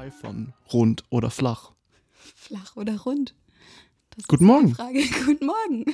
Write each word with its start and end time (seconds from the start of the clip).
2 0.00 0.10
von 0.10 0.52
rund 0.72 1.04
oder 1.10 1.30
flach. 1.30 1.72
Flach 2.34 2.76
oder 2.76 3.00
rund? 3.00 3.34
Das 4.16 4.26
Guten 4.26 4.46
Morgen. 4.46 4.74
Frage. 4.74 5.02
Guten 5.26 5.44
Morgen. 5.44 5.84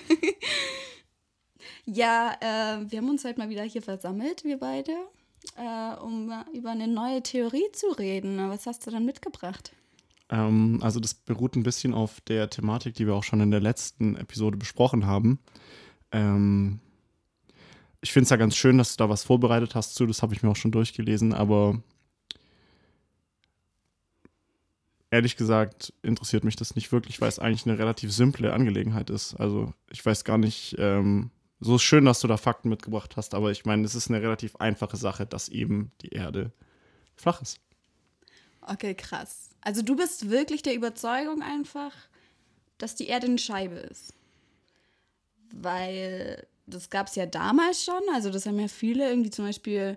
ja, 1.86 2.36
äh, 2.40 2.89
wir 2.89 2.98
haben 2.98 3.11
uns 3.11 3.25
heute 3.25 3.40
mal 3.40 3.48
wieder 3.48 3.64
hier 3.64 3.82
versammelt, 3.82 4.45
wir 4.45 4.58
beide, 4.58 4.93
äh, 5.57 5.96
um 6.00 6.32
über 6.54 6.71
eine 6.71 6.86
neue 6.86 7.21
Theorie 7.21 7.66
zu 7.72 7.89
reden. 7.98 8.48
Was 8.48 8.66
hast 8.66 8.86
du 8.86 8.93
dann 8.93 9.04
mitgebracht? 9.04 9.72
Ähm, 10.29 10.79
also 10.82 11.00
das 11.00 11.14
beruht 11.14 11.57
ein 11.57 11.64
bisschen 11.64 11.93
auf 11.93 12.20
der 12.20 12.48
Thematik, 12.48 12.95
die 12.95 13.09
wir 13.09 13.14
auch 13.14 13.25
schon 13.25 13.40
in 13.40 13.50
der 13.50 13.61
letzten 13.61 14.14
Episode 14.14 14.57
besprochen 14.57 15.07
haben. 15.07 15.40
Ähm, 16.12 16.79
ich 18.03 18.12
finde 18.12 18.25
es 18.25 18.31
ja 18.31 18.36
ganz 18.36 18.54
schön, 18.54 18.79
dass 18.79 18.95
du 18.95 19.03
da 19.03 19.11
was 19.11 19.25
vorbereitet 19.25 19.75
hast 19.75 19.96
zu, 19.96 20.07
das 20.07 20.23
habe 20.23 20.32
ich 20.32 20.45
mir 20.45 20.50
auch 20.50 20.57
schon 20.57 20.70
durchgelesen, 20.70 21.34
aber 21.34 21.82
ehrlich 25.11 25.37
gesagt 25.37 25.93
interessiert 26.03 26.45
mich 26.45 26.57
das 26.57 26.75
nicht 26.75 26.93
wirklich, 26.93 27.21
weil 27.21 27.29
es 27.29 27.39
eigentlich 27.39 27.67
eine 27.67 27.79
relativ 27.79 28.13
simple 28.13 28.53
Angelegenheit 28.53 29.11
ist. 29.11 29.35
Also 29.35 29.73
ich 29.91 30.05
weiß 30.05 30.25
gar 30.25 30.39
nicht, 30.39 30.77
ähm, 30.79 31.31
so 31.61 31.79
schön, 31.79 32.05
dass 32.05 32.20
du 32.20 32.29
da 32.29 32.37
Fakten 32.37 32.69
mitgebracht 32.69 33.17
hast, 33.17 33.34
aber 33.34 33.51
ich 33.51 33.65
meine, 33.65 33.84
es 33.84 33.95
ist 33.95 34.09
eine 34.09 34.20
relativ 34.20 34.56
einfache 34.56 34.97
Sache, 34.97 35.27
dass 35.27 35.48
eben 35.48 35.91
die 36.03 36.11
Erde 36.11 36.53
flach 37.15 37.41
ist. 37.41 37.61
Okay, 38.61 38.95
krass. 38.95 39.51
Also 39.62 39.83
du 39.83 39.97
bist 39.97 40.29
wirklich 40.29 40.62
der 40.62 40.75
Überzeugung 40.75 41.43
einfach, 41.43 41.93
dass 42.79 42.95
die 42.95 43.07
Erde 43.07 43.27
eine 43.27 43.39
Scheibe 43.39 43.77
ist. 43.77 44.12
Weil 45.55 46.47
das 46.67 46.91
gab 46.91 47.07
es 47.07 47.15
ja 47.15 47.27
damals 47.27 47.85
schon, 47.85 48.03
also 48.13 48.31
das 48.31 48.45
haben 48.45 48.59
ja 48.59 48.69
viele 48.69 49.09
irgendwie 49.09 49.31
zum 49.31 49.47
Beispiel 49.47 49.97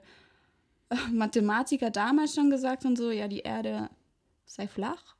Mathematiker 1.11 1.89
damals 1.89 2.35
schon 2.35 2.49
gesagt 2.49 2.85
und 2.85 2.97
so, 2.97 3.11
ja, 3.11 3.27
die 3.27 3.39
Erde 3.39 3.89
sei 4.49 4.67
flach. 4.67 5.15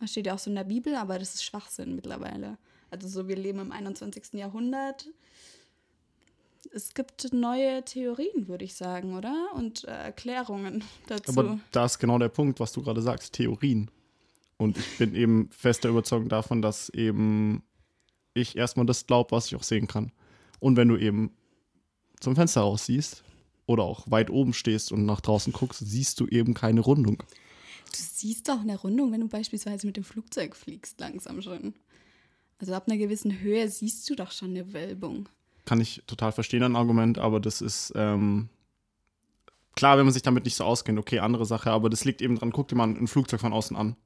Das 0.00 0.10
steht 0.10 0.26
ja 0.26 0.34
auch 0.34 0.38
so 0.38 0.50
in 0.50 0.56
der 0.56 0.64
Bibel, 0.64 0.94
aber 0.94 1.18
das 1.18 1.34
ist 1.34 1.44
Schwachsinn 1.44 1.94
mittlerweile. 1.94 2.56
Also 2.90 3.08
so, 3.08 3.28
wir 3.28 3.36
leben 3.36 3.58
im 3.58 3.72
21. 3.72 4.34
Jahrhundert. 4.34 5.08
Es 6.72 6.94
gibt 6.94 7.32
neue 7.32 7.84
Theorien, 7.84 8.48
würde 8.48 8.64
ich 8.64 8.74
sagen, 8.74 9.16
oder? 9.16 9.50
Und 9.54 9.84
äh, 9.84 9.90
Erklärungen 9.90 10.82
dazu. 11.06 11.38
Aber 11.38 11.60
da 11.72 11.84
ist 11.84 11.98
genau 11.98 12.18
der 12.18 12.28
Punkt, 12.28 12.58
was 12.60 12.72
du 12.72 12.82
gerade 12.82 13.02
sagst, 13.02 13.34
Theorien. 13.34 13.90
Und 14.56 14.76
ich 14.76 14.98
bin 14.98 15.14
eben 15.14 15.50
fester 15.50 15.88
Überzeugung 15.88 16.28
davon, 16.28 16.62
dass 16.62 16.88
eben 16.90 17.62
ich 18.34 18.56
erstmal 18.56 18.86
das 18.86 19.06
glaube, 19.06 19.30
was 19.32 19.46
ich 19.46 19.56
auch 19.56 19.62
sehen 19.62 19.86
kann. 19.86 20.10
Und 20.58 20.76
wenn 20.76 20.88
du 20.88 20.96
eben 20.96 21.32
zum 22.20 22.34
Fenster 22.34 22.62
raus 22.62 22.86
siehst 22.86 23.22
oder 23.66 23.84
auch 23.84 24.10
weit 24.10 24.30
oben 24.30 24.52
stehst 24.52 24.90
und 24.90 25.06
nach 25.06 25.20
draußen 25.20 25.52
guckst, 25.52 25.80
siehst 25.84 26.18
du 26.18 26.26
eben 26.26 26.54
keine 26.54 26.80
Rundung. 26.80 27.22
Du 27.92 27.98
siehst 27.98 28.48
doch 28.48 28.60
eine 28.60 28.76
Rundung, 28.76 29.12
wenn 29.12 29.20
du 29.20 29.28
beispielsweise 29.28 29.86
mit 29.86 29.96
dem 29.96 30.04
Flugzeug 30.04 30.56
fliegst, 30.56 31.00
langsam 31.00 31.40
schon. 31.42 31.74
Also 32.58 32.74
ab 32.74 32.84
einer 32.86 32.98
gewissen 32.98 33.40
Höhe 33.40 33.68
siehst 33.68 34.08
du 34.10 34.14
doch 34.14 34.32
schon 34.32 34.50
eine 34.50 34.72
Wölbung. 34.72 35.28
Kann 35.64 35.80
ich 35.80 36.02
total 36.06 36.32
verstehen, 36.32 36.62
ein 36.62 36.76
Argument, 36.76 37.18
aber 37.18 37.40
das 37.40 37.60
ist 37.60 37.92
ähm, 37.94 38.48
klar, 39.76 39.96
wenn 39.96 40.06
man 40.06 40.12
sich 40.12 40.22
damit 40.22 40.44
nicht 40.44 40.56
so 40.56 40.64
auskennt, 40.64 40.98
okay, 40.98 41.20
andere 41.20 41.46
Sache, 41.46 41.70
aber 41.70 41.88
das 41.88 42.04
liegt 42.04 42.20
eben 42.20 42.36
dran, 42.36 42.52
guck 42.52 42.68
dir 42.68 42.76
mal 42.76 42.88
ein 42.88 43.06
Flugzeug 43.06 43.40
von 43.40 43.52
außen 43.52 43.76
an. 43.76 43.96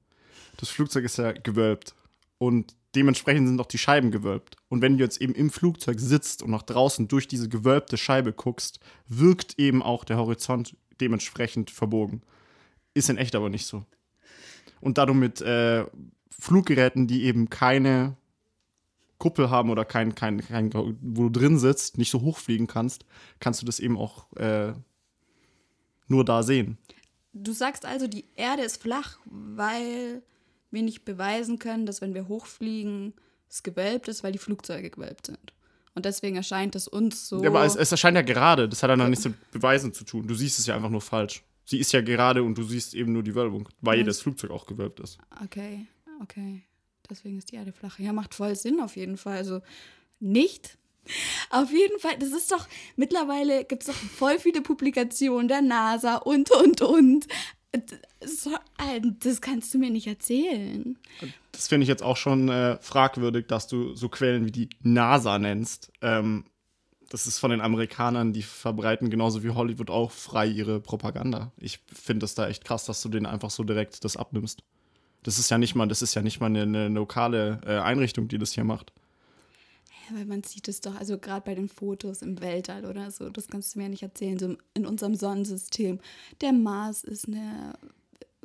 Das 0.58 0.68
Flugzeug 0.68 1.04
ist 1.04 1.18
ja 1.18 1.32
gewölbt 1.32 1.94
und 2.38 2.76
dementsprechend 2.94 3.48
sind 3.48 3.60
auch 3.60 3.66
die 3.66 3.78
Scheiben 3.78 4.10
gewölbt. 4.10 4.56
Und 4.68 4.82
wenn 4.82 4.98
du 4.98 5.04
jetzt 5.04 5.20
eben 5.20 5.34
im 5.34 5.50
Flugzeug 5.50 5.98
sitzt 5.98 6.42
und 6.42 6.50
nach 6.50 6.62
draußen 6.62 7.08
durch 7.08 7.26
diese 7.26 7.48
gewölbte 7.48 7.96
Scheibe 7.96 8.32
guckst, 8.32 8.80
wirkt 9.08 9.58
eben 9.58 9.82
auch 9.82 10.04
der 10.04 10.18
Horizont 10.18 10.76
dementsprechend 11.00 11.70
verbogen. 11.70 12.22
Ist 12.94 13.10
in 13.10 13.16
echt 13.16 13.34
aber 13.34 13.48
nicht 13.48 13.66
so. 13.66 13.84
Und 14.80 14.98
da 14.98 15.06
du 15.06 15.14
mit 15.14 15.40
äh, 15.40 15.84
Fluggeräten, 16.30 17.06
die 17.06 17.24
eben 17.24 17.50
keine 17.50 18.16
Kuppel 19.18 19.50
haben 19.50 19.70
oder 19.70 19.84
kein, 19.84 20.14
kein, 20.14 20.40
kein, 20.40 20.72
wo 20.74 21.28
du 21.28 21.30
drin 21.30 21.58
sitzt, 21.58 21.96
nicht 21.96 22.10
so 22.10 22.22
hoch 22.22 22.38
fliegen 22.38 22.66
kannst, 22.66 23.04
kannst 23.38 23.62
du 23.62 23.66
das 23.66 23.78
eben 23.78 23.96
auch 23.96 24.32
äh, 24.36 24.72
nur 26.08 26.24
da 26.24 26.42
sehen. 26.42 26.78
Du 27.32 27.52
sagst 27.52 27.86
also, 27.86 28.08
die 28.08 28.24
Erde 28.34 28.62
ist 28.62 28.82
flach, 28.82 29.18
weil 29.24 30.22
wir 30.72 30.82
nicht 30.82 31.04
beweisen 31.04 31.58
können, 31.58 31.86
dass 31.86 32.00
wenn 32.00 32.14
wir 32.14 32.28
hochfliegen, 32.28 33.14
es 33.48 33.62
gewölbt 33.62 34.08
ist, 34.08 34.24
weil 34.24 34.32
die 34.32 34.38
Flugzeuge 34.38 34.90
gewölbt 34.90 35.26
sind. 35.26 35.52
Und 35.94 36.06
deswegen 36.06 36.36
erscheint 36.36 36.74
es 36.74 36.88
uns 36.88 37.28
so. 37.28 37.42
Ja, 37.42 37.50
aber 37.50 37.64
es, 37.64 37.76
es 37.76 37.92
erscheint 37.92 38.16
ja 38.16 38.22
gerade. 38.22 38.68
Das 38.68 38.82
hat 38.82 38.90
ja 38.90 38.96
noch 38.96 39.08
nichts 39.08 39.24
mit 39.24 39.50
Beweisen 39.50 39.92
zu 39.92 40.04
tun. 40.04 40.26
Du 40.26 40.34
siehst 40.34 40.58
es 40.58 40.66
ja 40.66 40.74
einfach 40.74 40.88
nur 40.88 41.02
falsch. 41.02 41.44
Sie 41.72 41.78
ist 41.78 41.92
ja 41.92 42.02
gerade 42.02 42.42
und 42.42 42.58
du 42.58 42.64
siehst 42.64 42.92
eben 42.92 43.14
nur 43.14 43.22
die 43.22 43.34
Wölbung, 43.34 43.66
weil 43.80 43.96
jedes 43.96 44.20
Flugzeug 44.20 44.50
auch 44.50 44.66
gewölbt 44.66 45.00
ist. 45.00 45.16
Okay, 45.42 45.86
okay. 46.20 46.64
Deswegen 47.08 47.38
ist 47.38 47.50
die 47.50 47.56
Erde 47.56 47.72
flach. 47.72 47.98
Ja, 47.98 48.12
macht 48.12 48.34
voll 48.34 48.54
Sinn 48.56 48.78
auf 48.78 48.94
jeden 48.94 49.16
Fall. 49.16 49.38
Also 49.38 49.62
nicht. 50.20 50.76
Auf 51.48 51.72
jeden 51.72 51.98
Fall, 51.98 52.18
das 52.18 52.28
ist 52.32 52.52
doch, 52.52 52.68
mittlerweile 52.96 53.64
gibt 53.64 53.84
es 53.84 53.86
doch 53.86 53.94
voll 53.94 54.38
viele 54.38 54.60
Publikationen 54.60 55.48
der 55.48 55.62
NASA 55.62 56.16
und, 56.16 56.50
und, 56.50 56.82
und. 56.82 57.26
Das 59.20 59.40
kannst 59.40 59.72
du 59.72 59.78
mir 59.78 59.90
nicht 59.90 60.08
erzählen. 60.08 60.98
Das 61.52 61.68
finde 61.68 61.84
ich 61.84 61.88
jetzt 61.88 62.02
auch 62.02 62.18
schon 62.18 62.50
äh, 62.50 62.76
fragwürdig, 62.82 63.46
dass 63.46 63.66
du 63.66 63.94
so 63.94 64.10
Quellen 64.10 64.44
wie 64.44 64.52
die 64.52 64.68
NASA 64.82 65.38
nennst. 65.38 65.90
Ähm, 66.02 66.44
das 67.12 67.26
ist 67.26 67.38
von 67.38 67.50
den 67.50 67.60
Amerikanern, 67.60 68.32
die 68.32 68.42
verbreiten 68.42 69.10
genauso 69.10 69.42
wie 69.42 69.50
Hollywood 69.50 69.90
auch 69.90 70.10
frei 70.10 70.46
ihre 70.46 70.80
Propaganda. 70.80 71.52
Ich 71.58 71.80
finde 71.92 72.24
es 72.24 72.34
da 72.34 72.48
echt 72.48 72.64
krass, 72.64 72.86
dass 72.86 73.02
du 73.02 73.10
denen 73.10 73.26
einfach 73.26 73.50
so 73.50 73.64
direkt 73.64 74.02
das 74.02 74.16
abnimmst. 74.16 74.62
Das 75.22 75.38
ist 75.38 75.50
ja 75.50 75.58
nicht 75.58 75.74
mal, 75.74 75.86
das 75.86 76.00
ist 76.00 76.14
ja 76.14 76.22
nicht 76.22 76.40
mal 76.40 76.46
eine, 76.46 76.62
eine 76.62 76.88
lokale 76.88 77.60
äh, 77.66 77.78
Einrichtung, 77.80 78.28
die 78.28 78.38
das 78.38 78.52
hier 78.52 78.64
macht. 78.64 78.94
Ja, 80.08 80.16
weil 80.16 80.24
man 80.24 80.42
sieht 80.42 80.68
es 80.68 80.80
doch, 80.80 80.96
also 80.96 81.18
gerade 81.18 81.44
bei 81.44 81.54
den 81.54 81.68
Fotos 81.68 82.22
im 82.22 82.40
Weltall 82.40 82.86
oder 82.86 83.10
so, 83.10 83.28
das 83.28 83.46
kannst 83.48 83.74
du 83.74 83.80
mir 83.80 83.90
nicht 83.90 84.02
erzählen, 84.02 84.38
so 84.38 84.56
in 84.72 84.86
unserem 84.86 85.14
Sonnensystem. 85.14 86.00
Der 86.40 86.54
Mars 86.54 87.04
ist 87.04 87.28
eine 87.28 87.74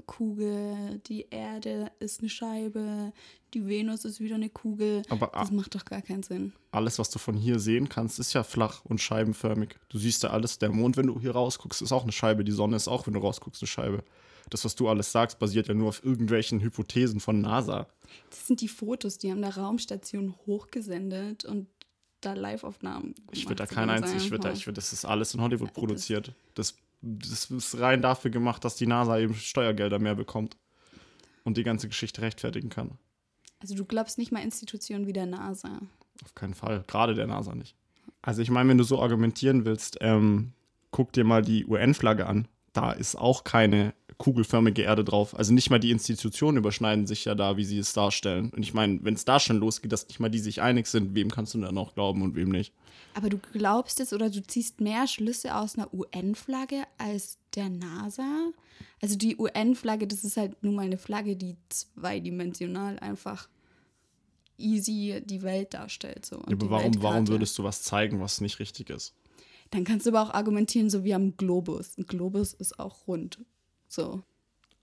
Kugel, 0.08 1.00
die 1.06 1.28
Erde 1.30 1.92
ist 2.00 2.22
eine 2.22 2.30
Scheibe, 2.30 3.14
die 3.54 3.68
Venus 3.68 4.06
ist 4.06 4.20
wieder 4.20 4.36
eine 4.36 4.50
Kugel. 4.50 5.04
Aber 5.10 5.28
das 5.34 5.52
macht 5.52 5.76
doch 5.76 5.86
gar 5.86 6.02
keinen 6.02 6.24
Sinn. 6.24 6.54
Alles, 6.72 6.98
was 6.98 7.12
du 7.12 7.20
von 7.20 7.36
hier 7.36 7.60
sehen 7.60 7.90
kannst, 7.90 8.18
ist 8.18 8.34
ja 8.34 8.44
flach 8.44 8.84
und 8.86 9.00
scheibenförmig. 9.00 9.76
Du 9.90 10.00
siehst 10.00 10.24
ja 10.24 10.32
alles. 10.32 10.58
Der 10.58 10.72
Mond, 10.72 10.98
wenn 10.98 11.08
du 11.08 11.20
hier 11.20 11.32
rausguckst, 11.32 11.82
ist 11.82 11.92
auch 11.92 12.04
eine 12.04 12.12
Scheibe. 12.12 12.44
Die 12.44 12.52
Sonne 12.52 12.76
ist 12.76 12.88
auch, 12.88 13.06
wenn 13.06 13.14
du 13.14 13.20
rausguckst, 13.20 13.62
eine 13.62 13.68
Scheibe. 13.68 14.04
Das, 14.50 14.64
was 14.66 14.76
du 14.76 14.88
alles 14.88 15.12
sagst, 15.12 15.40
basiert 15.40 15.68
ja 15.68 15.74
nur 15.74 15.90
auf 15.90 16.04
irgendwelchen 16.04 16.62
Hypothesen 16.62 17.20
von 17.20 17.42
NASA. 17.42 17.88
Das 18.30 18.48
sind 18.48 18.62
die 18.62 18.70
Fotos, 18.70 19.18
die 19.18 19.30
haben 19.30 19.42
der 19.42 19.58
Raumstation 19.58 20.36
hochgesendet 20.46 21.46
und 21.46 21.68
da 22.22 22.34
Live-Aufnahmen. 22.34 23.14
Ich 23.32 23.46
würde 23.46 23.56
da 23.56 23.66
kein 23.66 23.90
einziges, 23.90 24.24
ich 24.24 24.32
würde 24.32 24.48
da, 24.48 24.54
ich 24.54 24.66
würde, 24.66 24.76
das 24.76 24.94
ist 24.94 25.06
alles 25.06 25.34
in 25.34 25.42
Hollywood 25.42 25.74
produziert. 25.74 26.34
Das 26.56 26.76
das 27.02 27.52
ist 27.52 27.80
rein 27.80 28.02
dafür 28.02 28.32
gemacht, 28.32 28.64
dass 28.66 28.76
die 28.76 28.88
NASA 28.88 29.20
eben 29.20 29.36
Steuergelder 29.36 30.00
mehr 30.00 30.16
bekommt 30.16 30.58
und 31.44 31.58
die 31.58 31.64
ganze 31.64 31.88
Geschichte 31.88 32.22
rechtfertigen 32.22 32.70
kann. 32.70 32.98
Also 33.60 33.76
du 33.76 33.86
glaubst 33.86 34.18
nicht 34.18 34.32
mal 34.32 34.44
Institutionen 34.44 35.08
wie 35.08 35.14
der 35.14 35.26
NASA? 35.26 35.80
Auf 36.24 36.36
keinen 36.36 36.54
Fall, 36.54 36.84
gerade 36.88 37.14
der 37.14 37.28
NASA 37.28 37.56
nicht. 37.56 37.76
Also 38.22 38.42
ich 38.42 38.50
meine, 38.50 38.70
wenn 38.70 38.78
du 38.78 38.84
so 38.84 39.02
argumentieren 39.02 39.66
willst, 39.66 39.98
ähm, 40.02 40.54
guck 40.92 41.14
dir 41.14 41.24
mal 41.24 41.42
die 41.42 41.66
UN-Flagge 41.66 42.26
an. 42.26 42.48
Da 42.74 42.92
ist 42.92 43.16
auch 43.16 43.44
keine 43.44 43.94
kugelförmige 44.18 44.82
Erde 44.82 45.04
drauf. 45.04 45.38
Also 45.38 45.54
nicht 45.54 45.70
mal 45.70 45.80
die 45.80 45.92
Institutionen 45.92 46.58
überschneiden 46.58 47.06
sich 47.06 47.26
ja 47.26 47.36
da, 47.36 47.58
wie 47.58 47.66
sie 47.66 47.78
es 47.78 47.94
darstellen. 47.94 48.50
Und 48.50 48.64
ich 48.64 48.74
meine, 48.74 49.00
wenn 49.04 49.14
es 49.14 49.26
da 49.26 49.40
schon 49.40 49.58
losgeht, 49.58 49.92
dass 49.92 50.08
nicht 50.08 50.20
mal 50.20 50.30
die 50.30 50.40
sich 50.40 50.62
einig 50.62 50.88
sind, 50.88 51.14
wem 51.16 51.30
kannst 51.30 51.54
du 51.54 51.60
dann 51.60 51.76
noch 51.76 51.94
glauben 51.94 52.22
und 52.24 52.36
wem 52.36 52.50
nicht? 52.50 52.74
Aber 53.14 53.30
du 53.30 53.38
glaubst 53.54 54.00
jetzt 54.00 54.14
oder 54.14 54.30
du 54.30 54.42
ziehst 54.44 54.82
mehr 54.82 55.08
Schlüsse 55.08 55.56
aus 55.56 55.78
einer 55.78 55.94
UN-Flagge 55.94 56.84
als 56.98 57.38
der 57.56 57.70
NASA? 57.70 58.52
Also 59.02 59.16
die 59.16 59.38
UN-Flagge, 59.38 60.08
das 60.08 60.24
ist 60.24 60.38
halt 60.38 60.62
nun 60.64 60.76
mal 60.76 60.86
eine 60.86 60.98
Flagge, 60.98 61.36
die 61.36 61.56
zweidimensional 61.70 63.00
einfach 63.00 63.48
easy 64.58 65.22
die 65.24 65.44
Welt 65.44 65.74
darstellt. 65.74 66.26
So, 66.26 66.38
ja, 66.38 66.54
aber 66.54 66.70
warum, 66.70 67.04
warum 67.04 67.28
würdest 67.28 67.58
du 67.58 67.64
was 67.64 67.84
zeigen, 67.84 68.20
was 68.20 68.42
nicht 68.42 68.60
richtig 68.60 68.90
ist? 68.90 69.14
Dann 69.70 69.84
kannst 69.84 70.06
du 70.06 70.12
aber 70.12 70.24
auch 70.24 70.34
argumentieren, 70.34 70.90
so 70.90 71.04
wie 71.04 71.14
am 71.14 71.36
Globus. 71.38 71.98
Ein 71.98 72.06
Globus 72.06 72.54
ist 72.54 72.80
auch 72.80 73.08
rund. 73.08 73.40
So. 73.88 74.24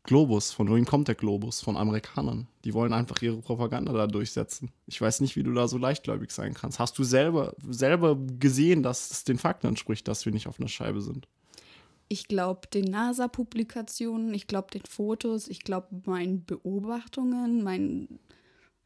Globus, 0.05 0.53
von 0.53 0.73
wem 0.73 0.85
kommt 0.85 1.09
der 1.09 1.15
Globus? 1.15 1.63
Von 1.63 1.79
Amerikanern. 1.79 2.47
Die 2.65 2.75
wollen 2.75 2.93
einfach 2.93 3.23
ihre 3.23 3.39
Propaganda 3.39 3.93
da 3.93 4.07
durchsetzen. 4.07 4.71
Ich 4.87 5.01
weiß 5.01 5.21
nicht, 5.21 5.35
wie 5.35 5.43
du 5.43 5.55
da 5.55 5.67
so 5.67 5.79
leichtgläubig 5.79 6.31
sein 6.31 6.53
kannst. 6.53 6.79
Hast 6.79 6.99
du 6.99 7.05
selber, 7.05 7.55
selber 7.67 8.17
gesehen, 8.39 8.83
dass 8.83 9.11
es 9.11 9.25
den 9.25 9.39
Fakten 9.39 9.69
entspricht, 9.69 10.07
dass 10.07 10.27
wir 10.27 10.33
nicht 10.33 10.47
auf 10.47 10.61
einer 10.61 10.69
Scheibe 10.69 11.01
sind? 11.01 11.27
Ich 12.09 12.29
glaube 12.29 12.69
den 12.69 12.85
NASA-Publikationen, 12.85 14.35
ich 14.35 14.47
glaube 14.47 14.71
den 14.71 14.85
Fotos, 14.85 15.49
ich 15.49 15.61
glaube 15.61 15.89
meinen 16.05 16.45
Beobachtungen, 16.45 17.63
meinen 17.63 18.19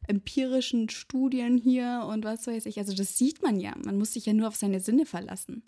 empirischen 0.07 0.89
Studien 0.89 1.57
hier 1.57 2.07
und 2.09 2.23
was 2.23 2.47
weiß 2.47 2.65
ich. 2.65 2.79
Also 2.79 2.95
das 2.95 3.17
sieht 3.17 3.43
man 3.43 3.59
ja. 3.59 3.73
Man 3.83 3.97
muss 3.97 4.13
sich 4.13 4.25
ja 4.25 4.33
nur 4.33 4.47
auf 4.47 4.55
seine 4.55 4.79
Sinne 4.79 5.05
verlassen. 5.05 5.63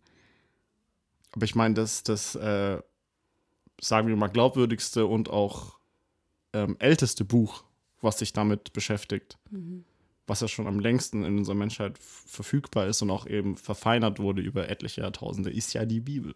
Aber 1.34 1.44
ich 1.44 1.56
meine, 1.56 1.74
das, 1.76 2.04
das 2.04 2.36
äh, 2.36 2.82
sagen 3.82 4.08
wir 4.08 4.16
mal, 4.16 4.28
glaubwürdigste 4.28 5.06
und 5.06 5.30
auch 5.30 5.78
ähm, 6.54 6.76
älteste 6.80 7.26
Buch, 7.26 7.64
was 8.02 8.20
sich 8.20 8.32
damit 8.32 8.74
beschäftigt. 8.74 9.38
Mhm. 9.50 9.84
Was 10.28 10.40
ja 10.40 10.48
schon 10.48 10.68
am 10.68 10.80
längsten 10.80 11.26
in 11.26 11.40
unserer 11.40 11.56
Menschheit 11.56 11.98
verfügbar 11.98 12.88
ist 12.88 13.02
und 13.02 13.10
auch 13.10 13.28
eben 13.28 13.58
verfeinert 13.58 14.20
wurde 14.20 14.42
über 14.42 14.70
etliche 14.70 15.02
Jahrtausende, 15.02 15.52
ist 15.52 15.74
ja 15.74 15.86
die 15.86 16.00
Bibel. 16.00 16.36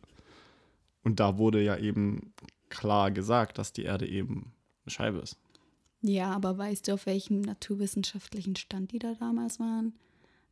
Und 1.04 1.20
da 1.20 1.38
wurde 1.38 1.62
ja 1.62 1.78
eben 1.78 2.34
klar 2.70 3.12
gesagt, 3.12 3.58
dass 3.58 3.72
die 3.72 3.84
Erde 3.84 4.08
eben 4.08 4.52
eine 4.84 4.92
Scheibe 4.92 5.20
ist. 5.20 5.38
Ja, 6.02 6.34
aber 6.34 6.58
weißt 6.58 6.88
du, 6.88 6.94
auf 6.94 7.06
welchem 7.06 7.42
naturwissenschaftlichen 7.42 8.56
Stand 8.56 8.92
die 8.92 9.00
da 9.00 9.14
damals 9.14 9.60
waren? 9.60 9.94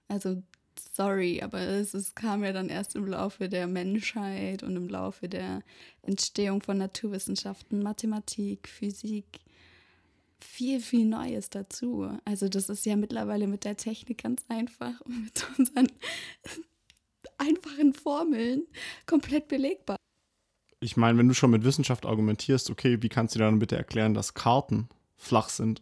Also, 0.07 0.41
sorry, 0.79 1.41
aber 1.41 1.59
es, 1.59 1.93
es 1.93 2.15
kam 2.15 2.43
ja 2.43 2.53
dann 2.53 2.69
erst 2.69 2.95
im 2.95 3.07
Laufe 3.07 3.49
der 3.49 3.67
Menschheit 3.67 4.63
und 4.63 4.75
im 4.75 4.87
Laufe 4.87 5.27
der 5.29 5.63
Entstehung 6.01 6.61
von 6.61 6.77
Naturwissenschaften, 6.77 7.81
Mathematik, 7.81 8.67
Physik, 8.67 9.41
viel, 10.39 10.79
viel 10.79 11.05
Neues 11.05 11.49
dazu. 11.49 12.09
Also, 12.25 12.49
das 12.49 12.69
ist 12.69 12.85
ja 12.85 12.95
mittlerweile 12.95 13.47
mit 13.47 13.63
der 13.63 13.77
Technik 13.77 14.23
ganz 14.23 14.43
einfach 14.49 15.01
und 15.01 15.23
mit 15.23 15.45
unseren 15.57 15.87
einfachen 17.37 17.93
Formeln 17.93 18.63
komplett 19.05 19.47
belegbar. 19.47 19.97
Ich 20.79 20.97
meine, 20.97 21.17
wenn 21.17 21.27
du 21.27 21.33
schon 21.33 21.51
mit 21.51 21.63
Wissenschaft 21.63 22.05
argumentierst, 22.05 22.69
okay, 22.69 23.01
wie 23.01 23.09
kannst 23.09 23.35
du 23.35 23.39
dann 23.39 23.59
bitte 23.59 23.77
erklären, 23.77 24.13
dass 24.13 24.33
Karten 24.33 24.89
flach 25.15 25.49
sind 25.49 25.81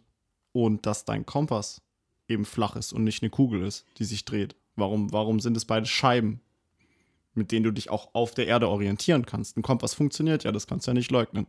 und 0.52 0.86
dass 0.86 1.04
dein 1.04 1.26
Kompass 1.26 1.82
eben 2.28 2.44
flach 2.44 2.76
ist 2.76 2.92
und 2.92 3.02
nicht 3.04 3.22
eine 3.22 3.30
Kugel 3.30 3.62
ist, 3.64 3.84
die 3.98 4.04
sich 4.04 4.24
dreht? 4.24 4.54
Warum, 4.76 5.12
warum 5.12 5.40
sind 5.40 5.56
es 5.56 5.64
beide 5.64 5.86
Scheiben, 5.86 6.40
mit 7.34 7.52
denen 7.52 7.64
du 7.64 7.70
dich 7.70 7.90
auch 7.90 8.14
auf 8.14 8.34
der 8.34 8.46
Erde 8.46 8.68
orientieren 8.68 9.26
kannst? 9.26 9.56
Ein 9.56 9.62
Kompass 9.62 9.94
funktioniert 9.94 10.44
ja, 10.44 10.52
das 10.52 10.66
kannst 10.66 10.86
du 10.86 10.90
ja 10.90 10.94
nicht 10.94 11.10
leugnen. 11.10 11.46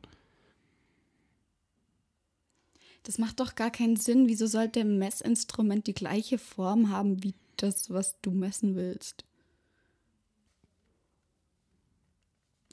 Das 3.03 3.17
macht 3.17 3.39
doch 3.39 3.55
gar 3.55 3.69
keinen 3.69 3.97
Sinn. 3.97 4.27
Wieso 4.27 4.47
sollte 4.47 4.79
ein 4.79 4.97
Messinstrument 4.97 5.87
die 5.87 5.93
gleiche 5.93 6.37
Form 6.37 6.89
haben 6.89 7.21
wie 7.21 7.33
das, 7.57 7.89
was 7.89 8.19
du 8.21 8.31
messen 8.31 8.75
willst? 8.75 9.25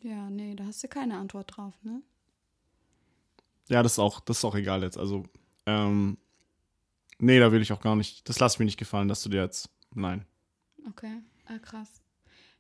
Ja, 0.02 0.30
nee, 0.30 0.54
da 0.54 0.64
hast 0.64 0.82
du 0.82 0.88
keine 0.88 1.18
Antwort 1.18 1.56
drauf, 1.56 1.74
ne? 1.82 2.02
Ja, 3.68 3.82
das 3.82 3.92
ist 3.92 3.98
auch, 3.98 4.20
das 4.20 4.38
ist 4.38 4.44
auch 4.44 4.54
egal 4.54 4.82
jetzt. 4.82 4.96
Also, 4.96 5.24
ähm, 5.66 6.16
nee, 7.18 7.38
da 7.38 7.52
will 7.52 7.60
ich 7.60 7.72
auch 7.72 7.80
gar 7.80 7.96
nicht, 7.96 8.28
das 8.28 8.38
lass 8.38 8.58
mir 8.58 8.64
nicht 8.64 8.78
gefallen, 8.78 9.08
dass 9.08 9.22
du 9.22 9.28
dir 9.28 9.42
jetzt, 9.42 9.68
nein. 9.94 10.24
Okay, 10.88 11.22
ah, 11.46 11.58
krass. 11.58 12.00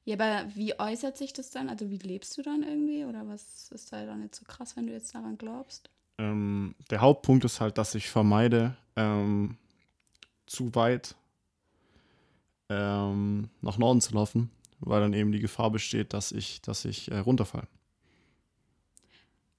Ja, 0.04 0.14
aber 0.14 0.48
wie 0.54 0.78
äußert 0.78 1.16
sich 1.16 1.32
das 1.32 1.50
dann? 1.50 1.68
Also 1.68 1.90
wie 1.90 1.98
lebst 1.98 2.36
du 2.36 2.42
dann 2.42 2.62
irgendwie? 2.62 3.04
Oder 3.04 3.28
was 3.28 3.70
ist 3.70 3.92
da 3.92 4.04
dann 4.06 4.22
jetzt 4.22 4.38
so 4.38 4.44
krass, 4.44 4.76
wenn 4.76 4.86
du 4.86 4.92
jetzt 4.92 5.14
daran 5.14 5.36
glaubst? 5.36 5.90
Ähm, 6.18 6.74
der 6.90 7.00
Hauptpunkt 7.00 7.44
ist 7.44 7.60
halt, 7.60 7.78
dass 7.78 7.94
ich 7.94 8.08
vermeide, 8.08 8.76
ähm, 8.96 9.56
zu 10.46 10.74
weit 10.74 11.14
ähm, 12.68 13.50
nach 13.60 13.78
Norden 13.78 14.00
zu 14.00 14.14
laufen, 14.14 14.50
weil 14.80 15.00
dann 15.00 15.12
eben 15.12 15.32
die 15.32 15.40
Gefahr 15.40 15.70
besteht, 15.70 16.12
dass 16.12 16.32
ich, 16.32 16.60
dass 16.62 16.84
ich 16.84 17.10
äh, 17.10 17.18
runterfalle. 17.18 17.68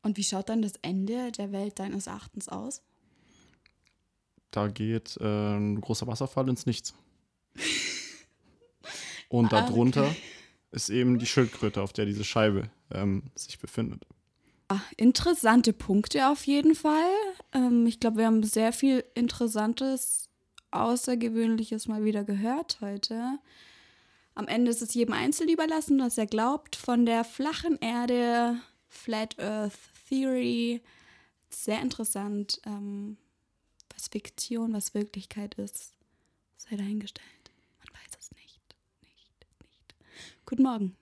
Und 0.04 0.18
wie 0.18 0.24
schaut 0.24 0.50
dann 0.50 0.62
das 0.62 0.74
Ende 0.82 1.32
der 1.32 1.52
Welt 1.52 1.80
deines 1.80 2.08
Erachtens 2.08 2.50
aus? 2.50 2.82
Da 4.50 4.68
geht 4.68 5.18
äh, 5.22 5.56
ein 5.56 5.80
großer 5.80 6.08
Wasserfall 6.08 6.50
ins 6.50 6.66
Nichts. 6.66 6.94
Und 9.32 9.54
Ah, 9.54 9.62
darunter 9.62 10.04
okay. 10.04 10.16
ist 10.72 10.90
eben 10.90 11.18
die 11.20 11.26
Schildkröte, 11.26 11.82
auf 11.82 11.94
der 11.94 12.06
diese 12.06 12.24
Scheibe 12.24 12.70
ähm, 12.92 13.24
sich 13.36 13.60
befindet. 13.60 14.06
Interessante 14.98 15.74
Punkte 15.74 16.30
auf 16.30 16.46
jeden 16.48 16.76
Fall. 16.76 17.12
Ähm, 17.54 17.86
ich 17.88 18.00
glaube, 18.00 18.18
wir 18.20 18.26
haben 18.26 18.42
sehr 18.44 18.72
viel 18.72 19.04
Interessantes, 19.16 20.30
Außergewöhnliches 20.72 21.88
mal 21.88 22.06
wieder 22.06 22.24
gehört 22.24 22.80
heute. 22.80 23.40
Am 24.36 24.48
Ende 24.48 24.72
ist 24.72 24.82
es 24.82 24.94
jedem 24.94 25.14
Einzelnen 25.14 25.54
überlassen, 25.54 26.00
was 26.00 26.18
er 26.18 26.26
glaubt. 26.28 26.78
Von 26.78 27.06
der 27.06 27.26
flachen 27.26 27.78
Erde, 27.82 28.58
Flat 28.88 29.38
Earth 29.40 29.74
Theory. 30.08 30.82
Sehr 31.50 31.82
interessant. 31.82 32.62
Ähm, 32.66 33.18
was 33.94 34.08
Fiktion, 34.08 34.72
was 34.74 34.94
Wirklichkeit 34.94 35.56
ist, 35.56 35.94
sei 36.56 36.78
dahingestellt. 36.78 37.52
Man 37.80 37.94
weiß 37.94 38.18
es 38.20 38.32
nicht. 38.32 38.62
Nicht, 39.02 39.46
nicht. 39.60 39.96
Guten 40.52 40.64
Morgen. 40.64 40.98